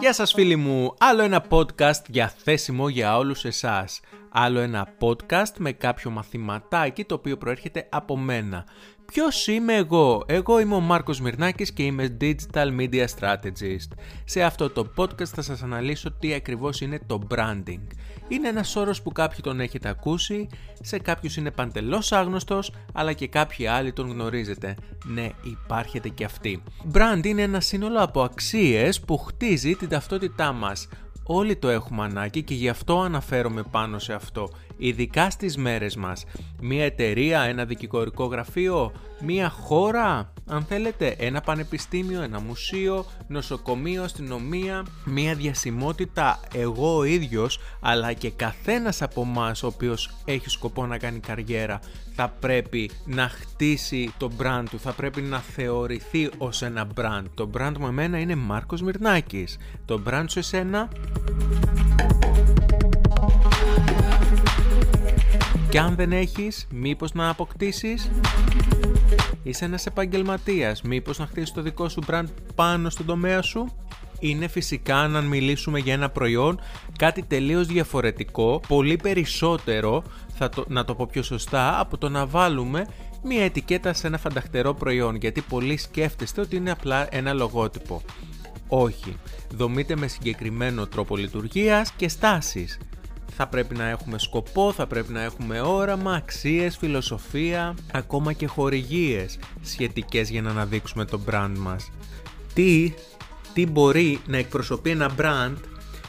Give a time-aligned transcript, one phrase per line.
[0.00, 4.00] Γεια σας φίλοι μου, άλλο ένα podcast διαθέσιμο για όλους εσάς.
[4.28, 8.64] Άλλο ένα podcast με κάποιο μαθηματάκι το οποίο προέρχεται από μένα.
[9.12, 13.98] Ποιος είμαι εγώ; Εγώ είμαι ο Μάρκος Μυρνάκης και είμαι Digital Media Strategist.
[14.24, 17.86] Σε αυτό το podcast θα σας αναλύσω τι ακριβώς είναι το branding.
[18.28, 20.48] Είναι ένας όρος που κάποιοι τον έχετε ακούσει,
[20.80, 24.74] σε κάποιους είναι παντελώς άγνωστος, αλλά και κάποιοι άλλοι τον γνωρίζετε.
[25.04, 26.62] Ναι, υπάρχετε και αυτοί.
[26.92, 30.88] Brand είναι ένα σύνολο από αξίες που χτίζει την ταυτότητά μας.
[31.22, 36.24] Όλοι το έχουμε ανάγκη και γι' αυτό αναφέρομαι πάνω σε αυτό ειδικά στις μέρες μας.
[36.60, 44.86] Μία εταιρεία, ένα δικηγορικό γραφείο, μία χώρα, αν θέλετε, ένα πανεπιστήμιο, ένα μουσείο, νοσοκομείο, αστυνομία,
[45.04, 50.98] μία διασημότητα εγώ ο ίδιος, αλλά και καθένας από εμά ο οποίος έχει σκοπό να
[50.98, 51.80] κάνει καριέρα,
[52.14, 57.22] θα πρέπει να χτίσει το brand του, θα πρέπει να θεωρηθεί ως ένα brand.
[57.34, 59.58] Το brand μου εμένα είναι Μάρκος Μυρνάκης.
[59.84, 60.88] Το brand σου εσένα...
[65.70, 68.10] Και αν δεν έχεις, μήπως να αποκτήσεις;
[69.42, 73.68] Είσαι ένας επαγγελματίας, μήπως να χτίσεις το δικό σου brand πάνω στον τομέα σου;
[74.18, 76.60] Είναι φυσικά, αν μιλήσουμε για ένα προϊόν,
[76.98, 80.02] κάτι τελείως διαφορετικό, πολύ περισσότερο,
[80.34, 82.86] θα το, να το πω πιο σωστά, από το να βάλουμε
[83.22, 88.02] μία ετικέτα σε ένα φανταχτερό προϊόν, γιατί πολλοί σκέφτεστε ότι είναι απλά ένα λογότυπο.
[88.68, 89.16] Όχι,
[89.54, 92.78] δομείται με συγκεκριμένο τρόπο λειτουργίας και στάσεις
[93.40, 99.38] θα πρέπει να έχουμε σκοπό, θα πρέπει να έχουμε όραμα, αξίες, φιλοσοφία, ακόμα και χορηγίες
[99.62, 101.90] σχετικές για να αναδείξουμε το brand μας.
[102.54, 102.94] Τι,
[103.54, 105.54] τι μπορεί να εκπροσωπεί ένα brand,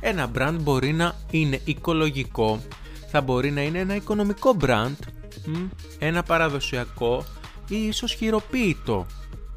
[0.00, 2.62] ένα brand μπορεί να είναι οικολογικό,
[3.10, 4.96] θα μπορεί να είναι ένα οικονομικό brand,
[5.98, 7.24] ένα παραδοσιακό
[7.68, 9.06] ή ίσως χειροποίητο,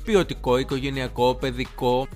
[0.03, 2.07] ποιοτικό, οικογενειακό, παιδικό,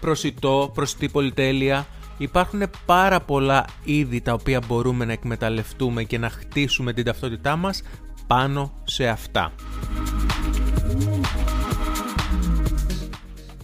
[0.00, 1.86] προσιτό, προσιτή πολυτέλεια,
[2.18, 7.82] Υπάρχουν πάρα πολλά είδη τα οποία μπορούμε να εκμεταλλευτούμε και να χτίσουμε την ταυτότητά μας
[8.26, 9.52] πάνω σε αυτά.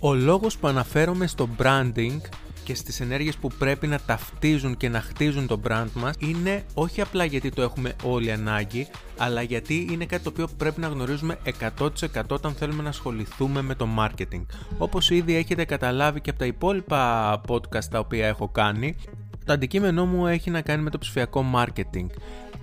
[0.01, 2.19] Ο λόγος που αναφέρομαι στο branding
[2.65, 7.01] και στις ενέργειες που πρέπει να ταυτίζουν και να χτίζουν το brand μας είναι όχι
[7.01, 8.87] απλά γιατί το έχουμε όλοι ανάγκη,
[9.17, 11.39] αλλά γιατί είναι κάτι το οποίο πρέπει να γνωρίζουμε
[11.79, 11.89] 100%
[12.29, 14.45] όταν θέλουμε να ασχοληθούμε με το marketing.
[14.79, 18.97] Όπως ήδη έχετε καταλάβει και από τα υπόλοιπα podcast τα οποία έχω κάνει,
[19.45, 22.07] το αντικείμενό μου έχει να κάνει με το ψηφιακό marketing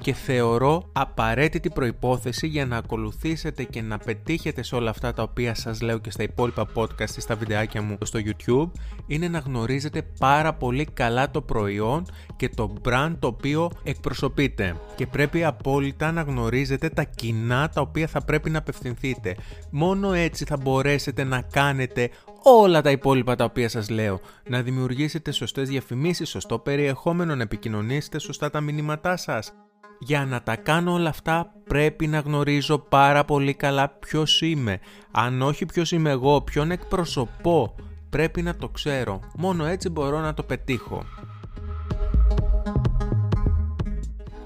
[0.02, 5.56] και θεωρώ απαραίτητη προϋπόθεση για να ακολουθήσετε και να πετύχετε σε όλα αυτά τα οποία
[5.56, 8.72] σας λέω και στα υπόλοιπα podcast ή στα βιντεάκια μου στο YouTube
[9.08, 12.06] είναι να γνωρίζετε πάρα πολύ καλά το προϊόν
[12.36, 18.08] και το brand το οποίο εκπροσωπείτε και πρέπει απόλυτα να γνωρίζετε τα κοινά τα οποία
[18.08, 19.36] θα πρέπει να απευθυνθείτε.
[19.70, 22.10] Μόνο έτσι θα μπορέσετε να κάνετε
[22.44, 24.20] όλα τα υπόλοιπα τα οποία σας λέω.
[24.50, 29.54] Να δημιουργήσετε σωστές διαφημίσεις, σωστό περιεχόμενο, να επικοινωνήσετε σωστά τα μηνύματά σας.
[30.00, 34.80] Για να τα κάνω όλα αυτά πρέπει να γνωρίζω πάρα πολύ καλά ποιος είμαι.
[35.12, 37.76] Αν όχι ποιος είμαι εγώ, ποιον εκπροσωπώ,
[38.10, 39.20] πρέπει να το ξέρω.
[39.38, 41.04] Μόνο έτσι μπορώ να το πετύχω.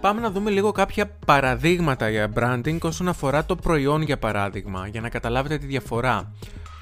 [0.01, 5.01] Πάμε να δούμε λίγο κάποια παραδείγματα για branding όσον αφορά το προϊόν για παράδειγμα, για
[5.01, 6.31] να καταλάβετε τη διαφορά.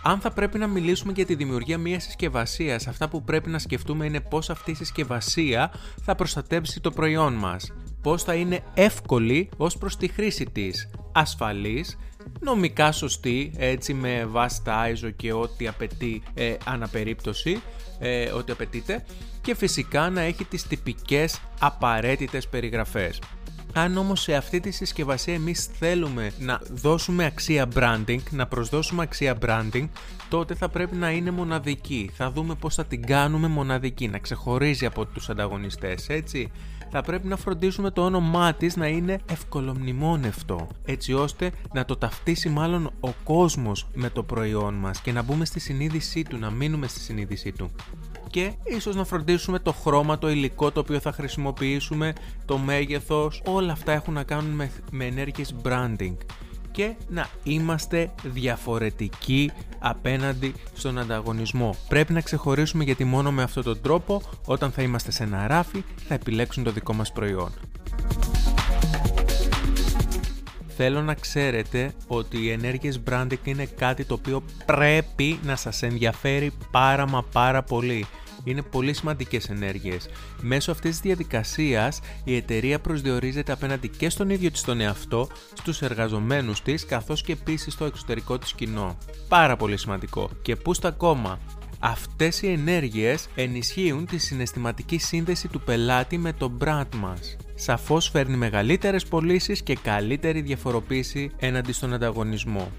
[0.03, 4.05] Αν θα πρέπει να μιλήσουμε για τη δημιουργία μιας συσκευασίας, αυτά που πρέπει να σκεφτούμε
[4.05, 5.71] είναι πώς αυτή η συσκευασία
[6.01, 7.71] θα προστατέψει το προϊόν μας.
[8.01, 11.97] Πώς θα είναι εύκολη ως προς τη χρήση της, ασφαλής,
[12.39, 17.61] νομικά σωστή, έτσι με βάση τα ISO και ό,τι απαιτεί ε, αναπερίπτωση,
[17.99, 19.05] ε, ό,τι απαιτείται
[19.41, 23.19] και φυσικά να έχει τις τυπικές απαραίτητες περιγραφές.
[23.73, 29.37] Αν όμως σε αυτή τη συσκευασία εμείς θέλουμε να δώσουμε αξία branding, να προσδώσουμε αξία
[29.45, 29.87] branding,
[30.29, 32.09] τότε θα πρέπει να είναι μοναδική.
[32.13, 36.51] Θα δούμε πώς θα την κάνουμε μοναδική, να ξεχωρίζει από τους ανταγωνιστές, έτσι.
[36.93, 42.49] Θα πρέπει να φροντίσουμε το όνομά της να είναι ευκολομνημόνευτο, έτσι ώστε να το ταυτίσει
[42.49, 46.87] μάλλον ο κόσμος με το προϊόν μας και να μπούμε στη συνείδησή του, να μείνουμε
[46.87, 47.71] στη συνείδησή του
[48.31, 52.13] και ίσως να φροντίσουμε το χρώμα, το υλικό το οποίο θα χρησιμοποιήσουμε,
[52.45, 56.15] το μέγεθος, όλα αυτά έχουν να κάνουν με, με ενέργειες branding
[56.71, 61.75] και να είμαστε διαφορετικοί απέναντι στον ανταγωνισμό.
[61.87, 65.83] Πρέπει να ξεχωρίσουμε γιατί μόνο με αυτόν τον τρόπο όταν θα είμαστε σε ένα ράφι
[66.07, 67.51] θα επιλέξουν το δικό μας προϊόν.
[70.75, 76.51] Θέλω να ξέρετε ότι οι ενέργειες branding είναι κάτι το οποίο πρέπει να σας ενδιαφέρει
[76.71, 78.05] πάρα μα πάρα πολύ
[78.43, 80.09] Είναι πολύ σημαντικές ενέργειες.
[80.41, 85.81] Μέσω αυτής της διαδικασίας η εταιρεία προσδιορίζεται απέναντι και στον ίδιο της τον εαυτό, στους
[85.81, 88.97] εργαζομένους της, καθώς και επίσης στο εξωτερικό της κοινό.
[89.27, 90.29] Πάρα πολύ σημαντικό.
[90.41, 91.39] Και πού στα ακόμα,
[91.83, 97.37] Αυτές οι ενέργειες ενισχύουν τη συναισθηματική σύνδεση του πελάτη με το brand μας.
[97.55, 102.71] Σαφώς φέρνει μεγαλύτερες πωλήσεις και καλύτερη διαφοροποίηση έναντι στον ανταγωνισμό.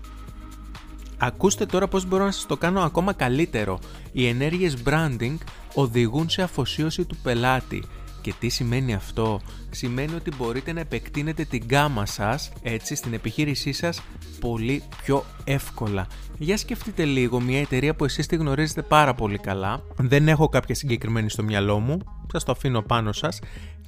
[1.24, 3.78] Ακούστε τώρα πώς μπορώ να σας το κάνω ακόμα καλύτερο.
[4.12, 5.36] Οι ενέργειες branding
[5.74, 7.82] οδηγούν σε αφοσίωση του πελάτη.
[8.20, 9.40] Και τι σημαίνει αυτό;
[9.70, 14.02] Σημαίνει ότι μπορείτε να επεκτείνετε την γκάμα σας, έτσι, στην επιχείρησή σας
[14.40, 16.06] πολύ πιο εύκολα.
[16.38, 20.74] Για σκεφτείτε λίγο μια εταιρεία που εσείς τη γνωρίζετε πάρα πολύ καλά, δεν έχω κάποια
[20.74, 21.98] συγκεκριμένη στο μυαλό μου,
[22.32, 23.38] σας το αφήνω πάνω σας,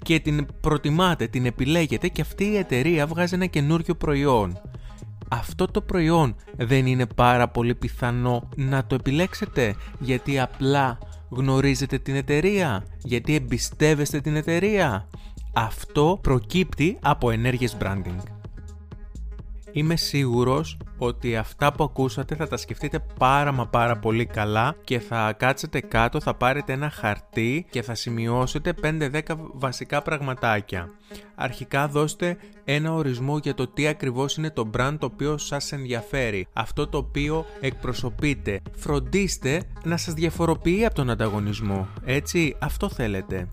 [0.02, 4.60] και την προτιμάτε, την επιλέγετε και αυτή η εταιρεία βγάζει ένα καινούριο προϊόν
[5.28, 10.98] αυτό το προϊόν δεν είναι πάρα πολύ πιθανό να το επιλέξετε γιατί απλά
[11.28, 15.08] γνωρίζετε την εταιρεία, γιατί εμπιστεύεστε την εταιρεία.
[15.52, 18.33] Αυτό προκύπτει από ενέργειες branding.
[19.76, 24.98] Είμαι σίγουρος ότι αυτά που ακούσατε θα τα σκεφτείτε πάρα μα πάρα πολύ καλά και
[24.98, 29.20] θα κάτσετε κάτω, θα πάρετε ένα χαρτί και θα σημειώσετε 5-10
[29.52, 30.90] βασικά πραγματάκια.
[31.34, 36.46] Αρχικά δώστε ένα ορισμό για το τι ακριβώς είναι το brand το οποίο σας ενδιαφέρει,
[36.52, 38.60] αυτό το οποίο εκπροσωπείτε.
[38.76, 43.48] Φροντίστε να σας διαφοροποιεί από τον ανταγωνισμό, έτσι, αυτό θέλετε.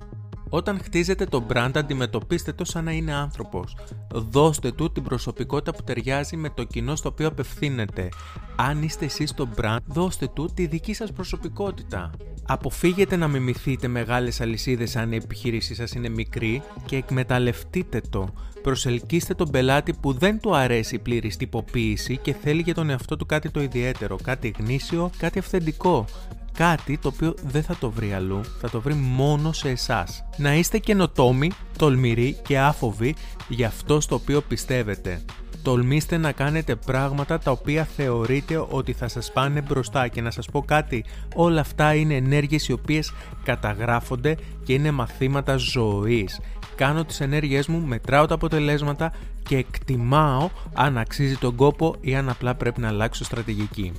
[0.54, 3.76] Όταν χτίζετε το brand, αντιμετωπίστε το σαν να είναι άνθρωπος.
[4.14, 8.10] Δώστε του την προσωπικότητα που ταιριάζει με το κοινό στο οποίο απευθύνεται.
[8.56, 12.12] Αν είστε εσείς το brand, δώστε του τη δική σας προσωπικότητα.
[12.48, 18.34] Αποφύγετε να μιμηθείτε μεγάλες αλυσίδες αν η επιχείρησή σας είναι μικρή και εκμεταλλευτείτε το.
[18.62, 23.18] Προσελκύστε τον πελάτη που δεν του αρέσει η πλήρης τυποποίηση και θέλει για τον εαυτό
[23.18, 26.06] του κάτι το ιδιαίτερο, κάτι γνήσιο, κάτι αυθεντικό
[26.54, 30.24] κάτι το οποίο δεν θα το βρει αλλού, θα το βρει μόνο σε εσάς.
[30.38, 33.16] Να είστε καινοτόμοι, τολμηροί και άφοβοι
[33.48, 35.22] για αυτό στο οποίο πιστεύετε.
[35.64, 40.50] Τολμήστε να κάνετε πράγματα τα οποία θεωρείτε ότι θα σας πάνε μπροστά και να σας
[40.52, 41.06] πω κάτι,
[41.36, 43.14] όλα αυτά είναι ενέργειες οι οποίες
[43.44, 46.40] καταγράφονται και είναι μαθήματα ζωής.
[46.76, 49.14] Κάνω τις ενέργειές μου, μετράω τα αποτελέσματα
[49.44, 53.92] και εκτιμάω αν αξίζει τον κόπο ή αν απλά πρέπει να αλλάξω στρατηγική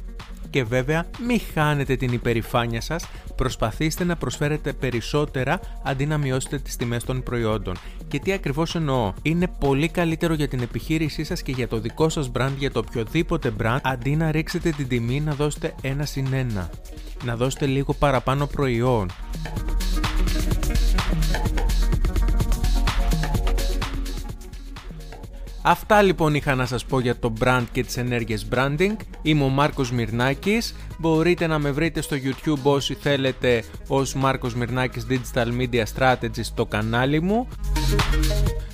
[0.53, 6.77] και βέβαια μην χάνετε την υπερηφάνεια σας, προσπαθήστε να προσφέρετε περισσότερα αντί να μειώσετε τις
[6.77, 7.77] τιμές των προϊόντων.
[8.09, 12.09] Και τι ακριβώς εννοώ, είναι πολύ καλύτερο για την επιχείρησή σας και για το δικό
[12.09, 16.33] σας brand, για το οποιοδήποτε brand, αντί να ρίξετε την τιμή να δώσετε ένα συν
[16.33, 16.71] ένα.
[17.25, 19.11] Να δώσετε λίγο παραπάνω προϊόν.
[25.65, 28.97] Αυτά λοιπόν είχα να σας πω για το brand και τις ενέργειες branding.
[29.23, 30.75] Είμαι ο Μάρκος Μυρνάκης.
[30.99, 36.67] Μπορείτε να με βρείτε στο YouTube όσοι θέλετε ως Μάρκος Μυρνάκης Digital Media Strategy στο
[36.67, 37.49] κανάλι μου.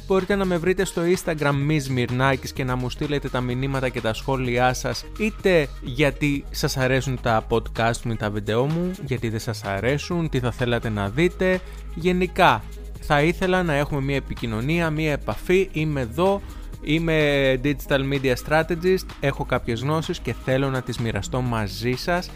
[0.07, 4.01] Μπορείτε να με βρείτε στο Instagram Miss Μυρνάκης και να μου στείλετε τα μηνύματα και
[4.01, 9.29] τα σχόλιά σας είτε γιατί σας αρέσουν τα podcast μου ή τα βίντεό μου, γιατί
[9.29, 11.61] δεν σας αρέσουν, τι θα θέλατε να δείτε.
[11.95, 12.63] Γενικά
[13.01, 16.43] θα ήθελα να έχουμε μια επικοινωνία, μια επαφή, είμαι εδώ
[16.83, 22.31] Είμαι Digital Media Strategist, έχω κάποιες γνώσεις και θέλω να τις μοιραστώ μαζί σας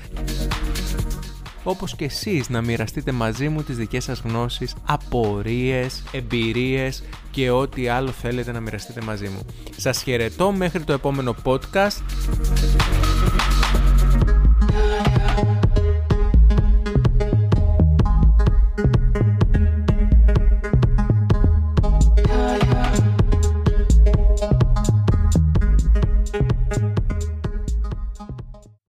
[1.64, 7.88] όπως και εσείς να μοιραστείτε μαζί μου τις δικές σας γνώσεις, απορίες, εμπειρίες και ό,τι
[7.88, 9.46] άλλο θέλετε να μοιραστείτε μαζί μου.
[9.76, 12.02] Σας χαιρετώ μέχρι το επόμενο podcast.